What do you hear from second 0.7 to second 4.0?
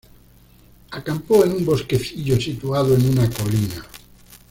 Acampó en un bosquecillo situado en una colina.